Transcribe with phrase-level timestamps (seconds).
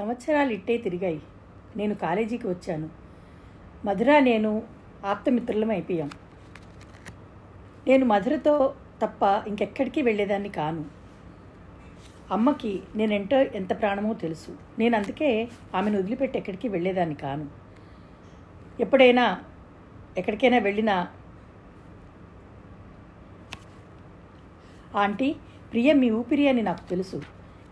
[0.00, 1.22] సంవత్సరాలు ఇట్టే తిరిగాయి.
[1.76, 2.90] నేను కాలేజీకి వచ్చాను.
[3.84, 4.62] మధుర నేను
[5.06, 6.10] ఆప్తమిత్రులం అయిపోయాం.
[7.86, 10.84] నేను మధురతో తప్ప ఇంకెక్కడికి వెళ్ళేదాన్ని కాను.
[12.30, 14.56] అమ్మకి నేనెంటో ఎంత ప్రాణమో తెలుసు.
[14.78, 17.46] నేను అందుకే ఆమెను వదిలిపెట్టి ఎక్కడికి వెళ్ళేదాన్ని కాను.
[18.80, 19.40] ఎప్పుడైనా
[20.18, 21.08] ఎక్కడికైనా వెళ్ళినా
[24.96, 25.36] ఆంటీ
[25.72, 27.22] ప్రియ మీ ఊపిరి అని నాకు తెలుసు.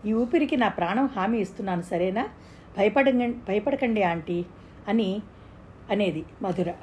[0.05, 2.29] ఈ ఊపిరికి నా ప్రాణం హామీ ఇస్తున్నాను సరేనా?
[2.77, 3.09] భయపడ
[3.47, 4.45] భయపడకండి ఆంటీ
[4.87, 5.21] అని
[5.91, 6.73] అనేది మధుర.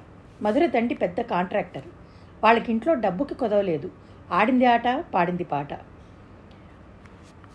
[0.42, 1.84] మధుర తండ్రి పెద్ద కాంట్రాక్టర్.
[2.44, 3.90] వాళ్ళకి ఇంట్లో డబ్బుకి కొదవలేదు.
[4.32, 5.68] ఆడింది ఆట పాడింది పాట.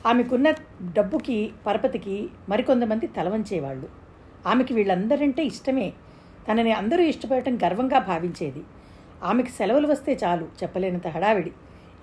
[0.06, 0.52] ఆమెకున్న
[0.98, 3.90] డబ్బుకి పరపతికి మరికొంతమంది తలవంచేవాళ్ళు.
[4.48, 5.94] ఆమెకి వీళ్ళందరంటే ఇష్టమే.
[6.48, 8.64] తనని అందరూ ఇష్టపడటం గర్వంగా భావించేది.
[9.24, 11.52] ఆమెకి సెలవులు వస్తే చాలు చెప్పలేనంత హడావిడి.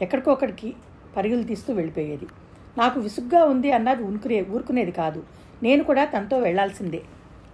[0.02, 0.74] ఎక్కడికొక్కడికి
[1.16, 2.26] పరుగులు తీస్తూ వెళ్ళిపోయేది.
[2.78, 5.22] నాకు విసుగ్గా ఉంది అన్నది ఉనుకునే ఊరుకునేది కాదు.
[5.62, 7.02] నేను కూడా తనతో వెళ్ళాల్సిందే.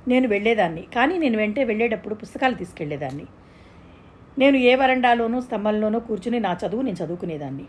[0.08, 0.82] నేను వెళ్ళేదాన్ని.
[0.94, 3.24] కానీ నేను వెంటే వెళ్ళేటప్పుడు పుస్తకాలు తీసుకెళ్ళేదాన్ని
[4.38, 7.64] నేను ఏ వరండాలోనూ స్తంభంలోనూ కూర్చుని నా చదువు నేను చదువుకునేదాన్ని.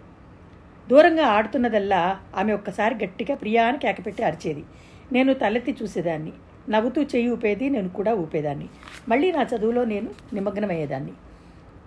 [0.90, 4.64] దూరంగా ఆడుతున్నదల్లా ఆమె ఒక్కసారి గట్టిగా ప్రియా అని కేకపెట్టి అరిచేది.
[5.12, 6.34] నేను తలెత్తి చూసేదాన్ని.
[6.70, 8.70] నవ్వుతూ చెయ్యి ఊపేది నేను కూడా ఊపేదాన్ని.
[9.10, 11.12] మళ్ళీ నా చదువులో నేను నిమగ్నమయ్యేదాన్ని.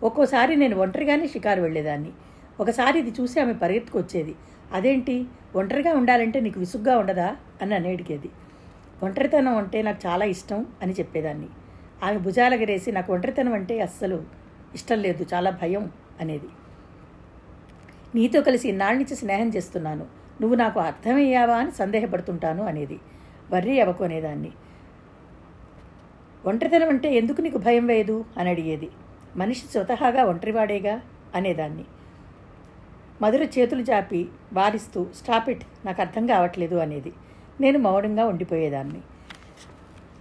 [0.02, 2.10] ఒక్కోసారి నేను ఒంటరిగానే షికారు వెళ్ళేదాన్ని.
[2.60, 4.34] ఒకసారి ఇది చూసి ఆమె పరిగెత్తుకొచ్చేది.
[4.72, 5.26] అదేంటి?
[5.56, 7.36] ఒంటరిగా ఉండాలంటే నీకు విసుగ్గా ఉండదా?
[7.62, 8.30] అని అని అడిగేది
[9.02, 11.46] ఒంటరితనం అంటే నాకు చాలా ఇష్టం అని చెప్పేదాన్ని.
[12.04, 14.22] ఆమె భుజాలగరేసి నాకు ఒంటరితనం అంటే అస్సలు
[14.74, 16.48] ఇష్టం లేదు చాలా భయం అనేది.
[18.14, 20.06] నీతో కలిసి ఇన్నాళ్ళ నుంచి స్నేహం చేస్తున్నాను.
[20.40, 22.98] నువ్వు నాకు అర్థమయ్యావా అని సందేహపడుతుంటాను అనేది.
[23.50, 24.52] వర్రీ అవ్వకునేదాన్ని
[26.46, 28.24] ఒంటరితనం అంటే ఎందుకు నీకు భయం వేయదు?
[28.36, 28.88] అని అడిగేది.
[29.36, 31.00] మనిషి స్వతహాగా ఒంటరివాడేగా?
[31.34, 31.84] అనేదాన్ని.
[33.22, 37.12] మధుర చేతులు చాపి వారిస్తూ స్టాప్ ఇట్ నాకు అర్థం కావట్లేదు అనేది.
[37.60, 39.00] నేను మౌనంగా ఉండిపోయేదాన్ని.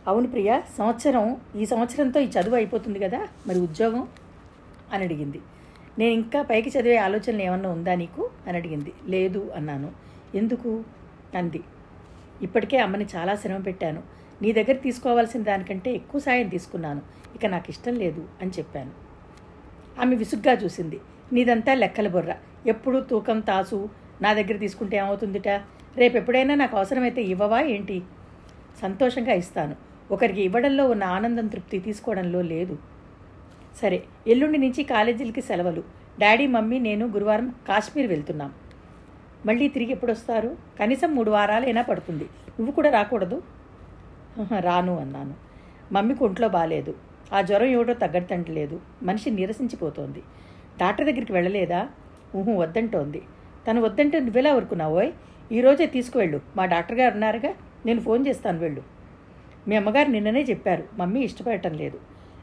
[0.08, 4.08] అవును ప్రియ సంవత్సరం ఈ సంవత్సరంతో ఈ చదువు అయిపోతుంది కదా మరి ఉద్యోగం?
[4.94, 5.42] అని అడిగింది.
[6.00, 8.30] నేను ఇంకా పైకి చదివే ఆలోచనలు ఏమన్నా ఉందా నీకు?
[8.48, 8.94] అని అడిగింది.
[9.06, 9.92] లేదు అన్నాను.
[10.36, 10.84] ఎందుకు?
[11.36, 11.62] అంది.
[12.42, 14.04] ఇప్పటికే అమ్మని చాలా శ్రమ పెట్టాను.
[14.42, 17.02] నీ దగ్గర తీసుకోవాల్సిన దానికంటే ఎక్కువ సాయం తీసుకున్నాను.
[17.36, 18.92] ఇక నాకు ఇష్టం లేదు అని చెప్పాను.
[20.02, 21.00] ఆమె విసుగ్గా చూసింది.
[21.34, 22.36] నీదంతా లెక్కల బుర్ర.
[22.68, 23.90] ఎప్పుడు తూకం తాసు.
[24.22, 25.48] నా దగ్గర తీసుకుంటే ఏమవుతుందిట?
[25.98, 28.04] రేపు ఎప్పుడైనా నాకు అవసరమైతే ఇవ్వవా ఏంటి?
[28.82, 29.76] సంతోషంగా ఇస్తాను.
[30.12, 32.78] ఒకరికి ఇవ్వడంలో ఉన్న ఆనందం తృప్తి తీసుకోవడంలో లేదు.
[33.82, 35.84] సరే ఎల్లుండి నుంచి కాలేజీలకి సెలవులు.
[36.20, 38.54] డాడీ మమ్మీ నేను గురువారం కాశ్మీర్ వెళ్తున్నాం.
[39.46, 42.24] మళ్ళీ తిరిగి ఎప్పుడు వస్తారు కనీసం మూడు వారాలైనా పడుతుంది.
[42.24, 43.44] నువ్వు కూడా రాకూడదు?
[44.60, 45.34] రాను అన్నాను.
[45.92, 46.96] మమ్మీకి ఒంట్లో బాగాలేదు
[47.34, 50.22] ఆ జ్వరం ఏమిటో తగ్గట్టంటలేదు మనిషి నీరసించిపోతోంది.
[50.80, 51.88] డాక్టర్ దగ్గరికి వెళ్ళలేదా?
[52.36, 53.22] ఊహు వద్దంటోంది.
[53.68, 55.12] తను వద్దంటే నువ్వెలా ఊరుకున్నావోయ్
[55.52, 56.42] ఈరోజే తీసుకువెళ్ళు.
[56.56, 57.54] మా డాక్టర్ గారు ఉన్నారుగా
[57.86, 58.82] నేను ఫోన్ చేస్తాను వెళ్ళు.
[59.68, 62.00] మీ అమ్మగారు నిన్ననే చెప్పారు మమ్మీ ఇష్టపడటం లేదు.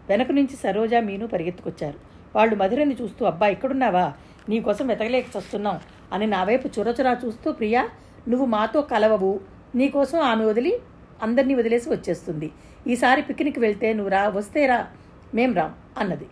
[0.08, 1.98] వెనక నుంచి సరోజా మీను పరిగెత్తుకొచ్చారు.
[2.36, 4.12] వాళ్ళు మధురని చూస్తూ అబ్బా ఇక్కడున్నావా?
[4.48, 5.80] నీకోసం వెతకలేక చస్తున్నాం
[6.12, 7.88] అని నా వైపు చురచురా చూస్తూ ప్రియా
[8.28, 9.40] నువ్వు మాతో కలవవు.
[9.74, 10.78] నీకోసం ఆమె వదిలి
[11.22, 12.52] అందరినీ వదిలేసి వచ్చేస్తుంది.
[12.86, 14.86] ఈసారి పిక్నిక్ వెళ్తే నువ్వు రా వస్తే రా
[15.34, 16.26] మేం రాం అన్నది.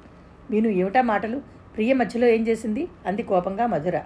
[0.50, 1.42] మీను ఏమిటా మాటలు?
[1.74, 2.88] ప్రియ మధ్యలో ఏం చేసింది?
[3.06, 3.96] అంది కోపంగా మధుర.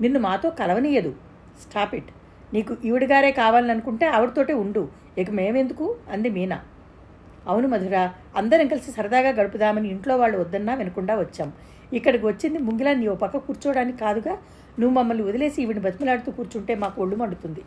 [0.00, 1.14] నిన్ను మాతో కలవనీయదు.
[1.62, 2.10] Stop it.
[2.54, 4.88] నీకు ఈవిడగారే కావాలనుకుంటే ఆవిడతోటే ఉండు.
[5.18, 5.96] ఇక మేమెందుకు?
[6.10, 6.58] అంది మీనా.
[7.46, 7.96] అవును మధుర
[8.36, 11.52] అందరం కలిసి సరదాగా గడుపుదామని ఇంట్లో వాళ్ళు వద్దన్నా వినకుండా వచ్చాం.
[11.92, 14.38] ఇక్కడికి వచ్చింది ముంగిలా నీ ఓ పక్క కూర్చోవడానికి కాదుగా?
[14.80, 17.62] నువ్వు మమ్మల్ని వదిలేసి ఈవిని బతిమలాడుతూ కూర్చుంటే మాకు ఒళ్ళు మండుతుంది.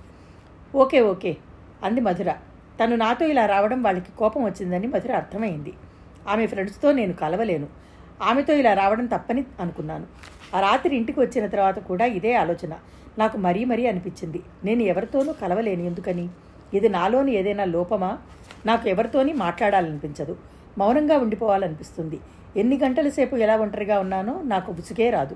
[0.75, 1.37] ఓకే ఓకే
[1.83, 2.31] అంది మధుర.
[2.79, 5.73] తను నాతో ఇలా రావడం వాళ్ళకి కోపం వచ్చిందని మధుర అర్థమైంది.
[6.27, 7.67] ఆమె ఫ్రెండ్స్తో నేను కలవలేను.
[8.21, 10.05] ఆమెతో ఇలా రావడం తప్పని అనుకున్నాను.
[10.55, 12.73] ఆ రాత్రి ఇంటికి వచ్చిన తర్వాత కూడా ఇదే ఆలోచన.
[13.17, 14.41] నాకు మరీ మరీ అనిపించింది.
[14.63, 16.29] నేను ఎవరితోనూ కలవలేను ఎందుకని?
[16.73, 18.17] ఇది నాలోని ఏదైనా లోపమా?
[18.65, 20.37] నాకు ఎవరితోని మాట్లాడాలనిపించదు.
[20.77, 22.19] మౌనంగా ఉండిపోవాలనిపిస్తుంది.
[22.57, 25.35] ఎన్ని గంటల సేపు ఎలా ఒంటరిగా ఉన్నానో నాకు ఉసుకే రాదు.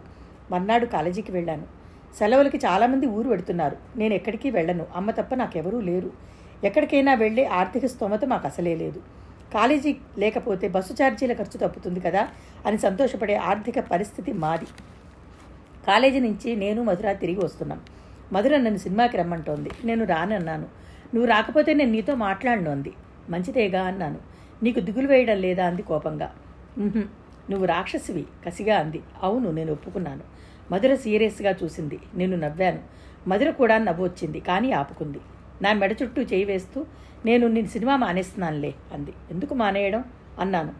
[0.51, 1.63] మర్నాడు కాలేజీకి వెళ్ళాను.
[2.19, 4.85] సెలవులకి చాలామంది ఊరు పెడుతున్నారు నేను ఎక్కడికి వెళ్ళను.
[4.95, 6.11] అమ్మ తప్ప నాకెవరూ లేరు.
[6.63, 9.01] ఎక్కడికైనా వెళ్ళే ఆర్థిక స్తోమత మాకు అసలే లేదు.
[9.53, 12.27] కాలేజీ లేకపోతే బస్సు ఛార్జీల ఖర్చు తప్పుతుంది కదా
[12.65, 14.65] అని సంతోషపడే ఆర్థిక పరిస్థితి మాది.
[15.87, 17.79] కాలేజీ నుంచి నేను మధుర తిరిగి వస్తున్నాం.
[18.33, 19.71] మధుర నన్ను సినిమాకి రమ్మంటోంది.
[19.85, 20.67] నేను రానన్నాను.
[21.13, 22.93] నువ్వు రాకపోతే నేను నీతో మాట్లాడను అంది
[23.29, 24.19] మంచిదేగా అన్నాను.
[24.63, 26.31] నీకు దిగులు వేయడం లేదా అంది కోపంగా.
[27.49, 29.01] నువ్వు రాక్షసివి కసిగా అంది.
[29.23, 30.21] అవును నేను ఒప్పుకున్నాను.
[30.71, 31.99] మధుర సీరియస్గా చూసింది.
[32.15, 32.79] నేను నవ్వాను.
[33.27, 35.19] మధుర కూడా నవ్వు వచ్చింది కానీ ఆపుకుంది.
[35.61, 36.85] నా మెడ చుట్టూ చేయి వేస్తూ
[37.25, 39.13] నేను నేను సినిమా మానేస్తున్నానులే అంది.
[39.31, 40.03] ఎందుకు మానేయడం?
[40.39, 40.73] అన్నాను.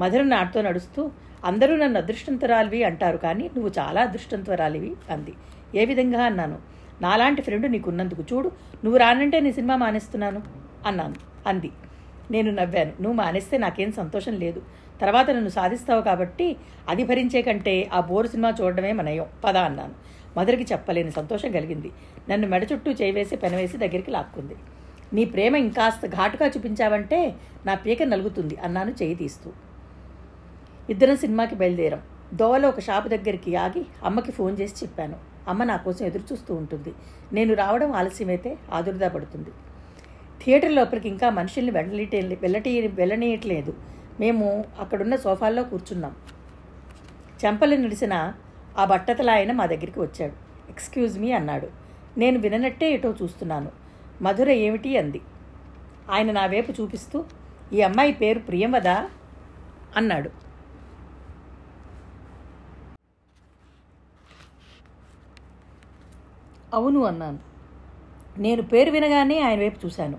[0.00, 1.10] మధుర నాటితో నడుస్తూ
[1.44, 5.32] అందరూ నన్ను అదృష్టంతరాలివి అంటారు కానీ నువ్వు చాలా అదృష్టంతరాలివి అంది.
[5.74, 6.22] ఏ విధంగా?
[6.22, 6.58] అన్నాను.
[7.02, 8.48] నాలాంటి ఫ్రెండ్ నీకున్నందుకు చూడు
[8.84, 10.42] నువ్వు రానంటే నీ సినిమా మానేస్తున్నాను
[10.86, 11.14] అన్నాను.
[11.46, 11.70] అంది.
[12.30, 12.92] నేను నవ్వాను.
[13.00, 14.62] నువ్వు మానేస్తే నాకేం సంతోషం లేదు.
[15.00, 16.56] తర్వాత నన్ను సాధిస్తావు కాబట్టి
[16.88, 19.94] అది భరించే కంటే ఆ బోరు సినిమా చూడడమే మనయం పద అన్నాను.
[20.36, 21.90] మధురకి చెప్పలేని సంతోషం కలిగింది.
[22.30, 24.56] నన్ను మెడ చుట్టూ చేవేసి పెనవేసి దగ్గరికి లాక్కుంది.
[25.12, 27.34] నీ ప్రేమ ఇంకాస్త ఘాటుగా చూపించావంటే
[27.66, 29.52] నా పీక నలుగుతుంది అన్నాను చేయి తీస్తూ.
[30.90, 32.02] ఇద్దరం సినిమాకి బయలుదేరాం.
[32.34, 35.16] దోవలో ఒక షాపు దగ్గరికి ఆగి అమ్మకి ఫోన్ చేసి చెప్పాను.
[35.48, 36.92] అమ్మ నా కోసం ఎదురు చూస్తూ ఉంటుంది.
[37.32, 39.50] నేను రావడం ఆలస్యమైతే ఆదుర్దా పడుతుంది.
[40.44, 43.74] థియేటర్ లోపలికి ఇంకా మనుషుల్ని వెళ్ళటే వెళ్ళటి వెళ్ళనీయట్లేదు.
[44.20, 46.14] మేము అక్కడున్న సోఫాల్లో కూర్చున్నాం.
[47.44, 48.32] చెంపలు నిడిసిన
[48.78, 50.32] ఆ బట్టతల ఆయన మా దగ్గరికి వచ్చాడు.
[50.70, 51.68] ఎక్స్క్యూజ్ మీ అన్నాడు.
[52.18, 53.72] నేను విననట్టే ఎటో చూస్తున్నాను.
[54.22, 54.98] మధుర ఏమిటి?
[54.98, 55.20] అంది.
[56.10, 57.24] ఆయన నా వైపు చూపిస్తూ
[57.72, 59.10] ఈ అమ్మాయి పేరు ప్రియంవదా
[59.96, 60.30] అన్నాడు.
[66.74, 67.38] అవును అన్నాను.
[68.38, 70.18] నేను పేరు వినగానే ఆయన వైపు చూశాను.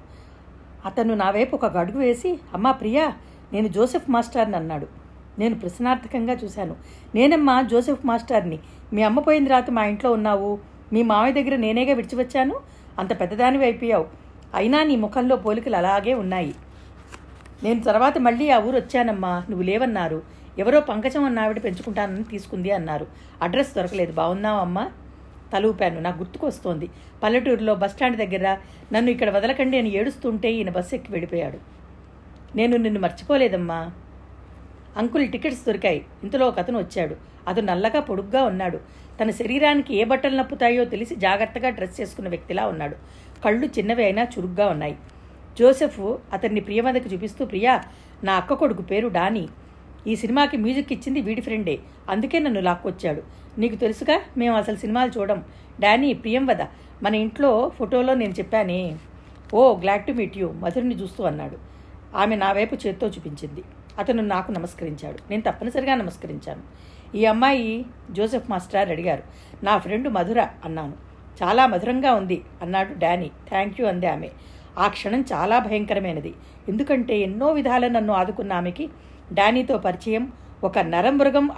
[0.86, 3.14] అతను నా వైపు ఒక గడుగు వేసి అమ్మా ప్రియా
[3.54, 5.01] నేను జోసెఫ్ మాస్టర్ని అన్నాడు.
[5.40, 6.76] నేను ప్రశ్నార్థకంగా చూశాను.
[7.16, 8.60] నేనమ్మా జోసెఫ్ మాస్టర్ని.
[8.94, 10.60] మీ అమ్మ పోయిన రాత మా ఇంట్లో ఉన్నావు.
[10.94, 12.60] మీ మామయ్య దగ్గర నేనేగా విడిచివచ్చాను?
[13.00, 14.06] అంత పెద్దదానివి అయిపోయావు.
[14.54, 16.56] అయినా నీ ముఖంలో పోలికలు అలాగే ఉన్నాయి.
[17.64, 19.44] నేను తర్వాత మళ్ళీ ఆ ఊరు వచ్చానమ్మా.
[19.50, 20.22] నువ్వు లేవన్నారు.
[20.60, 23.08] ఎవరో పంకజం అన్న ఆవిడ పెంచుకుంటానని తీసుకుంది అన్నారు.
[23.42, 24.12] అడ్రస్ దొరకలేదు.
[24.12, 24.92] బాగున్నావమ్మా
[25.54, 26.90] తలూపాను నాకు గుర్తుకొస్తోంది.
[27.24, 28.58] పల్లెటూరులో బస్టాండ్ దగ్గర
[28.94, 31.58] నన్ను ఇక్కడ వదలకండి అని ఏడుస్తుంటే ఈయన బస్సు ఎక్కి వెళ్ళిపోయాడు.
[32.56, 33.92] నేను నిన్ను మర్చిపోలేదమ్మా.
[34.98, 36.06] అంకుల్ టికెట్స్ దొరికాయి.
[36.24, 37.16] ఇంతలో ఒక అతను వచ్చాడు.
[37.48, 38.80] అతను నల్లగా పొడుగ్గా ఉన్నాడు.
[39.22, 42.96] తన శరీరానికి ఏ బట్టలు నప్పుతాయో తెలిసి జాగ్రత్తగా డ్రెస్ చేసుకున్న వ్యక్తిలా ఉన్నాడు.
[43.46, 44.96] కళ్ళు చిన్నవి అయినా చురుగ్గా ఉన్నాయి.
[45.60, 46.00] జోసెఫ్
[46.34, 47.84] అతన్ని ప్రియమదకి చూపిస్తూ ప్రియా
[48.24, 49.48] నా అక్క కొడుకు పేరు డానీ.
[50.08, 51.80] ఈ సినిమాకి మ్యూజిక్ ఇచ్చింది వీడి ఫ్రెండే.
[52.10, 53.24] అందుకే నన్ను లాక్కొచ్చాడు.
[53.58, 55.44] నీకు తెలుసుగా మేము అసలు సినిమాలు చూడం.
[55.80, 56.62] డానీ ప్రియంవద
[57.04, 58.98] మన ఇంట్లో ఫోటోలో నేను చెప్పానే.
[59.54, 60.52] Oh glad to meet you.
[60.52, 61.58] మధురిని చూస్తూ అన్నాడు.
[62.16, 63.64] ఆమె నా వైపు చేత్తో చూపించింది.
[64.00, 65.18] అతను నాకు నమస్కరించాడు.
[65.30, 66.62] నేను తప్పనిసరిగా నమస్కరించాను.
[67.18, 69.24] ఈ అమ్మాయి జోసెఫ్ మాస్టర్ అడిగారు.
[69.64, 70.94] నా ఫ్రెండ్ మధుర అన్నాను.
[71.44, 73.32] చాలా మధురంగా ఉంది అన్నాడు డానీ.
[73.50, 74.30] థ్యాంక్ యూ అంది ఆమె.
[74.78, 76.34] ఆ క్షణం చాలా భయంకరమైనది.
[76.70, 78.90] ఎందుకంటే ఎన్నో విధాల నన్ను ఆదుకున్న ఆమెకి
[79.34, 80.32] డానీతో పరిచయం
[80.64, 81.52] ఒక నరమృగం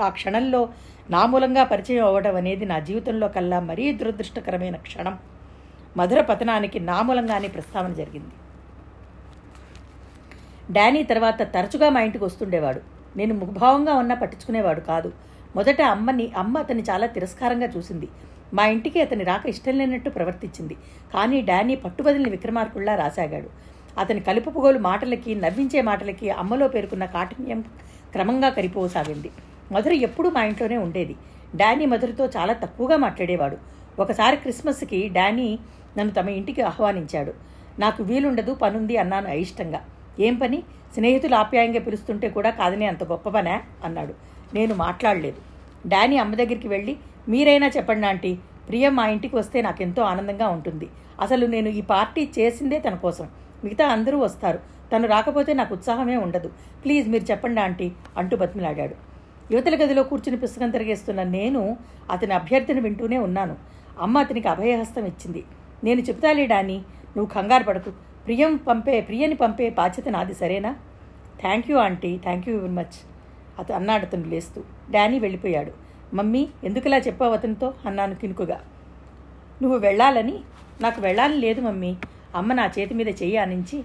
[0.00, 0.68] ఆ క్షణంలో
[1.10, 5.18] నా మూలంగా పరిచయం అవ్వడం అనేది నా జీవితంలో కల్లా మరీ దురదృష్టకరమైన క్షణం.
[5.96, 8.34] మధుర పతనానికి నా మూలంగానే ప్రస్తావన జరిగింది.
[10.70, 12.80] డానీ తర్వాత తరచుగా మా ఇంటికి వస్తుండేవాడు.
[13.16, 15.12] నేను ముఖభావంగా ఉన్నా పట్టించుకునేవాడు కాదు.
[15.56, 18.08] మొదట అమ్మని అమ్మ అతన్ని చాలా తిరస్కారంగా చూసింది.
[18.54, 20.76] మా ఇంటికి అతని రాక ఇష్టం లేనట్టు ప్రవర్తించింది.
[21.14, 23.50] కానీ డానీ పట్టుబదిలిని విక్రమార్కుల్లా రాసాగాడు.
[23.98, 27.60] అతని కలుపుపుగోలు మాటలకి నవ్వించే మాటలకి అమ్మలో పేర్కొన్న కాఠిన్యం
[28.12, 29.30] క్రమంగా కరిపోసాగింది.
[29.72, 31.16] మధుర ఎప్పుడూ మా ఇంట్లోనే ఉండేది.
[31.56, 33.56] డానీ మధురతో చాలా తక్కువగా మాట్లాడేవాడు.
[33.98, 35.58] ఒకసారి క్రిస్మస్కి డానీ
[35.98, 37.34] నన్ను తమ ఇంటికి ఆహ్వానించాడు.
[37.80, 39.80] నాకు వీలుండదు పనుంది అన్నాను అయిష్టంగా.
[40.20, 40.62] ఏం పని?
[40.94, 43.62] స్నేహితులు ఆప్యాయంగా పిలుస్తుంటే కూడా కాదని అంత గొప్ప పనా?
[43.84, 44.14] అన్నాడు.
[44.54, 45.40] నేను మాట్లాడలేదు.
[45.88, 46.96] డానీ అమ్మ దగ్గరికి వెళ్ళి
[47.28, 48.38] మీరైనా చెప్పండి ఆంటీ.
[48.68, 50.88] ప్రియం మా ఇంటికి వస్తే నాకెంతో ఆనందంగా ఉంటుంది.
[51.20, 53.28] అసలు నేను ఈ పార్టీ చేసిందే తన కోసం.
[53.64, 54.58] మిగతా అందరూ వస్తారు.
[54.92, 56.48] తను రాకపోతే నాకు ఉత్సాహమే ఉండదు.
[56.84, 58.94] ప్లీజ్ మీరు చెప్పండి ఆంటీ అంటూ బతిమిలాడాడు.
[59.52, 61.76] యువతల గదిలో కూర్చుని పుస్తకం తిరిగేస్తున్న నేను
[62.10, 63.56] అతని అభ్యర్థిని వింటూనే ఉన్నాను.
[64.00, 65.44] అమ్మ అతనికి అభయహస్తం ఇచ్చింది.
[65.84, 66.84] నేను చెప్తాలే డానీ.
[67.16, 67.92] నువ్వు కంగారు పడకు.
[68.28, 70.76] ప్రియం పంపే ప్రియని పంపే బాధ్యత నాది సరేనా?
[71.40, 72.98] Thank you aunty thank you very much
[73.58, 75.72] అతను అన్నాడు అతను లేస్తూ డానీ వెళ్ళిపోయాడు.
[76.14, 77.74] మమ్మీ ఎందుకులా చెప్పావు అతనితో?
[77.86, 78.60] అన్నాను కినుకుగా.
[79.62, 80.38] నువ్వు వెళ్ళాలని?
[80.80, 81.96] నాకు వెళ్ళాలని లేదు మమ్మీ.
[82.34, 83.82] అమ్మ నా చేతి మీద చెయ్యి ఆనించి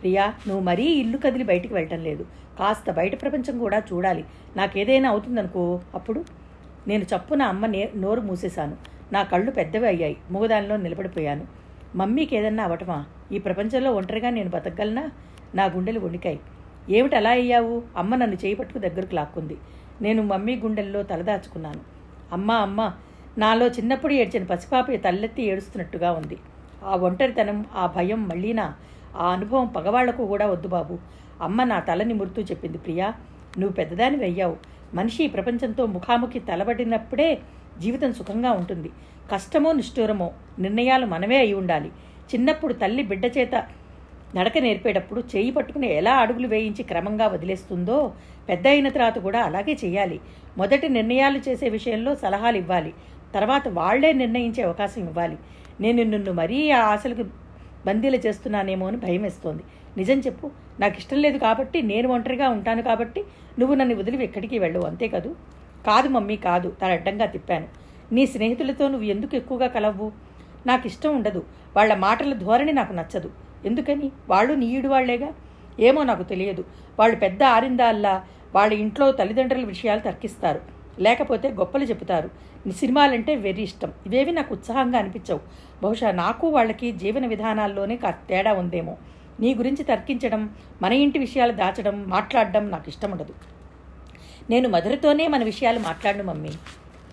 [0.00, 2.26] ప్రియా నువ్వు మరీ ఇల్లు కదిలి బయటికి వెళ్ళటం లేదు.
[2.58, 4.24] కాస్త బయట ప్రపంచం కూడా చూడాలి.
[4.56, 6.24] నాకేదైనా అవుతుందనుకో అప్పుడు?
[6.88, 8.76] నేను చప్పున అమ్మ నే నోరు మూసేశాను.
[9.12, 10.16] నా కళ్ళు పెద్దవి అయ్యాయి.
[10.30, 11.59] మూగదానిలో నిలబడిపోయాను.
[11.96, 13.04] మమ్మీకి ఏదన్నా అవటమా?
[13.32, 15.10] ఈ ప్రపంచంలో ఒంటరిగా నేను బతకగలనా?
[15.54, 16.40] నా గుండెలు వణికాయి.
[16.90, 17.82] ఏమిటి అలా అయ్యావు?
[17.96, 19.56] అమ్మ నన్ను చేయి పట్టుకు దగ్గరకు లాక్కుంది.
[20.02, 21.80] నేను మమ్మీ గుండెల్లో తలదాచుకున్నాను
[22.32, 22.92] అమ్మ అమ్మ
[23.38, 26.38] నాలో చిన్నప్పుడు ఏడ్చిన పసిపాప తల్లెత్తి ఏడుస్తున్నట్టుగా ఉంది.
[26.84, 28.74] ఆ ఒంటరితనం ఆ భయం మళ్ళీనా?
[29.16, 30.98] ఆ అనుభవం పగవాళ్ళకు కూడా వద్దు బాబు.
[31.40, 33.14] అమ్మ నా తలని మురుతూ చెప్పింది ప్రియా
[33.58, 34.56] నువ్వు పెద్దదాని వెయ్యావు
[34.94, 37.38] మనిషి ప్రపంచంతో ముఖాముఖి తలబడినప్పుడే
[37.80, 38.90] జీవితం సుఖంగా ఉంటుంది.
[39.32, 40.28] కష్టమో నిష్ఠూరమో
[40.58, 41.90] నిర్ణయాలు మనమే అయి ఉండాలి.
[42.30, 43.54] చిన్నప్పుడు తల్లి బిడ్డ చేత
[44.36, 47.96] నడక నేర్పేటప్పుడు చేయి పట్టుకుని ఎలా అడుగులు వేయించి క్రమంగా వదిలేస్తుందో
[48.48, 50.20] పెద్ద అయిన తర్వాత కూడా అలాగే చేయాలి
[50.58, 52.92] మొదటి నిర్ణయాలు చేసే విషయంలో సలహాలు ఇవ్వాలి.
[53.34, 55.36] తర్వాత వాళ్ళే నిర్ణయించే అవకాశం ఇవ్వాలి.
[55.80, 57.24] నేను నిన్ను మరీ ఆ ఆశలకు
[57.86, 59.62] బందీలు చేస్తున్నానేమో అని భయం వేస్తోంది.
[59.96, 63.24] నిజం చెప్పు నాకు ఇష్టం లేదు కాబట్టి నేను ఒంటరిగా ఉంటాను కాబట్టి
[63.58, 65.30] నువ్వు నన్ను వదిలి ఎక్కడికి వెళ్ళవు అంతే కదూ?
[65.86, 67.68] కాదు మమ్మీ కాదు తన అడ్డంగా తిప్పాను.
[68.12, 70.12] నీ స్నేహితులతో నువ్వు ఎందుకు ఎక్కువగా కలవు?
[70.66, 71.44] నాకు ఇష్టం ఉండదు
[71.76, 73.30] వాళ్ళ మాటల ధోరణి నాకు నచ్చదు.
[73.64, 74.12] ఎందుకని?
[74.28, 75.30] వాళ్ళు నీయుడు వాళ్ళేగా
[75.80, 76.64] ఏమో నాకు తెలియదు.
[76.98, 80.79] వాళ్ళు పెద్ద ఆరిందాల్లా వాళ్ళ ఇంట్లో తల్లిదండ్రుల విషయాలు తర్కిస్తారు.
[80.98, 82.30] లేకపోతే గొప్పలు చెబుతారు.
[82.66, 83.92] నీ సినిమాలంటే వెరీ ఇష్టం.
[84.06, 85.40] ఇవేవి నాకు ఉత్సాహంగా అనిపించవు.
[85.82, 88.96] బహుశా నాకు వాళ్ళకి జీవన విధానాల్లోనే కా తేడా ఉందేమో.
[89.40, 90.50] నీ గురించి తర్కించడం
[90.82, 93.34] మన ఇంటి విషయాలు దాచడం మాట్లాడడం నాకు ఇష్టం ఉండదు
[94.50, 96.50] నేను మధురతోనే మన విషయాలు మాట్లాడను మమ్మీ.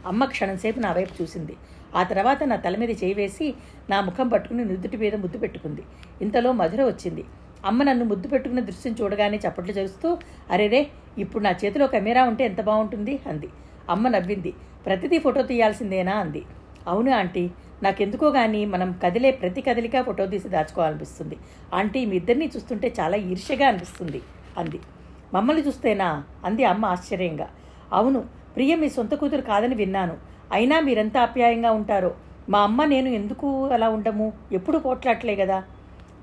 [0.06, 1.56] అమ్మ క్షణంసేపు నా వైపు చూసింది.
[1.96, 3.54] ఆ తర్వాత నా తల మీద చేయి వేసి
[3.90, 5.84] నా ముఖం పట్టుకుని నుదుటి మీద ముద్దు పెట్టుకుంది.
[6.22, 7.26] ఇంతలో మధుర వచ్చింది.
[7.70, 10.08] అమ్మ నన్ను ముద్దు పెట్టుకున్న దృశ్యం చూడగానే చప్పట్లు చేస్తూ
[10.52, 10.82] అరేరే
[11.18, 13.14] ఇప్పుడు నా చేతిలో కెమెరా ఉంటే ఎంత బాగుంటుంది?
[13.28, 13.50] అంది.
[13.90, 14.52] అమ్మ నవ్వింది.
[14.86, 16.14] ప్రతిదీ ఫోటో తీయాల్సిందేనా?
[16.18, 16.42] అంది.
[16.88, 17.44] అవును ఆంటీ.
[17.84, 21.36] నాకెందుకో కానీ మనం కదిలే ప్రతి కదిలిక ఫోటో తీసి దాచుకోవాలనిపిస్తుంది.
[21.74, 24.22] ఆంటీ మీ ఇద్దరిని చూస్తుంటే చాలా ఈర్ష్యగా అనిపిస్తుంది
[24.58, 24.80] అంది.
[25.34, 26.10] మమ్మల్ని చూస్తేనా?
[26.46, 27.48] అంది అమ్మ ఆశ్చర్యంగా.
[27.92, 28.20] అవును
[28.56, 30.16] ప్రియ మీ సొంత కూతురు కాదని విన్నాను.
[30.52, 32.12] అయినా మీరెంత ఆప్యాయంగా ఉంటారో?
[32.50, 34.28] మా అమ్మ నేను ఎందుకు అలా ఉండము?
[34.52, 35.58] ఎప్పుడు పోట్లాట్లే కదా.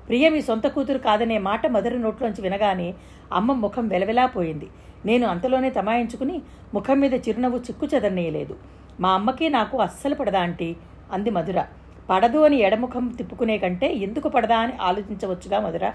[0.07, 2.93] ప్రియ మీ సొంత కూతురు కాదనే మాట మధుర నోట్లోంచి వినగానే
[3.33, 4.67] అమ్మ ముఖం వెలవెలాపోయింది
[5.05, 6.41] నేను అంతలోనే తమాయించుకుని
[6.73, 8.57] ముఖం మీద చిరునవ్వు చిక్కు చెదరనీయలేదు.
[8.99, 10.75] మా అమ్మకి నాకు అస్సలు పడదా ఆంటీ?
[11.11, 11.65] అంది మధుర.
[12.09, 15.91] పడదు అని ఎడముఖం తిప్పుకునే కంటే ఎందుకు పడదా అని ఆలోచించవచ్చుగా మధుర.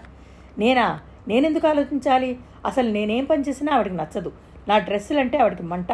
[0.59, 1.01] నేనా?
[1.29, 2.39] నేనెందుకు ఆలోచించాలి?
[2.67, 4.33] అసలు నేనేం పని చేసినా ఆవిడకి నచ్చదు.
[4.69, 5.93] నా డ్రెస్సులు అంటే ఆవిడకి మంట.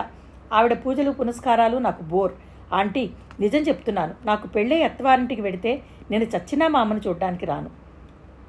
[0.52, 2.32] ఆవిడ పూజలు పునస్కారాలు నాకు బోర్.
[2.74, 4.14] ఆంటీ నిజం చెప్తున్నాను.
[4.24, 7.85] నాకు పెళ్ళే అత్తవారింటికి వెడితే నేను చచ్చినా మా అమ్మను చూడడానికి రాను.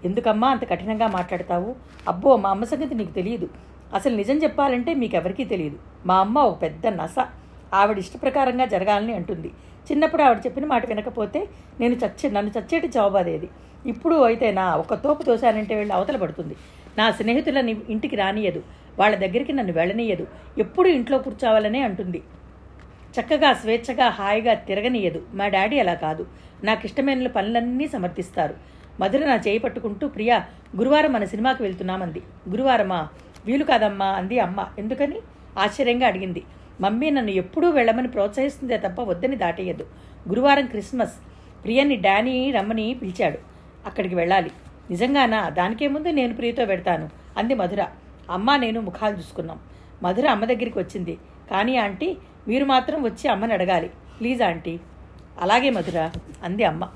[0.06, 1.76] ఎందుకమ్మా అంత కఠినంగా మాట్లాడతావు?
[2.08, 3.50] అబ్బో మా అమ్మ సంగతి నీకు తెలియదు.
[3.94, 5.78] అసలు నిజం చెప్పాలంటే మీకెవరికీ తెలియదు.
[6.06, 7.16] మా అమ్మ ఒక పెద్ద నస.
[7.74, 9.52] ఆవిడ ఇష్టప్రకారంగా జరగాలని అంటుంది.
[9.92, 11.48] చిన్నప్పుడు ఆవిడ చెప్పిన మాట వినకపోతే
[11.80, 13.50] నేను చచ్చే నన్ను చచ్చేటి చవబాదేది
[13.86, 16.56] ఇప్పుడు అయితే నా ఒక తోపు దోశానంటే వెళ్ళి అవతల పడుతుంది.
[16.98, 18.64] నా స్నేహితులని ఇంటికి రానియదు.
[19.00, 20.28] వాళ్ళ దగ్గరికి నన్ను వెళ్ళనీయదు.
[20.58, 22.24] ఎప్పుడు ఇంట్లో కూర్చోవాలనే అంటుంది.
[23.20, 25.22] చక్కగా స్వేచ్ఛగా హాయిగా తిరగనీయదు.
[25.34, 26.28] మా డాడీ అలా కాదు.
[26.64, 28.56] నాకు ఇష్టమైన పనులన్నీ సమర్థిస్తారు.
[29.00, 30.46] మధుర నా చేయి పట్టుకుంటూ ప్రియా
[30.78, 32.22] గురువారం మన సినిమాకి వెళ్తున్నామంది.
[32.50, 33.08] గురువారమా?
[33.46, 34.68] వీలు కాదమ్మా అంది అమ్మ.
[34.80, 35.20] ఎందుకని?
[35.60, 36.44] ఆశ్చర్యంగా అడిగింది.
[36.82, 39.88] మమ్మీ నన్ను ఎప్పుడూ వెళ్ళమని ప్రోత్సహిస్తుందే తప్ప వద్దని దాటేయదు
[40.30, 41.14] గురువారం క్రిస్మస్.
[41.64, 43.38] ప్రియని డానీ రమ్మని పిలిచాడు.
[43.86, 44.52] అక్కడికి వెళ్ళాలి.
[44.90, 45.50] నిజంగానా?
[45.50, 47.86] దానికే ముందు నేను ప్రియతో పెడతాను అంది మధుర.
[48.30, 49.60] అమ్మ నేను ముఖాలు చూసుకున్నాం.
[50.04, 51.18] మధుర అమ్మ దగ్గరికి వచ్చింది.
[51.52, 53.90] కానీ ఆంటీ మీరు మాత్రం వచ్చి అమ్మని అడగాలి.
[54.20, 54.80] Please aunty.
[55.42, 56.10] అలాగే మధుర
[56.44, 56.90] అంది అమ్మ.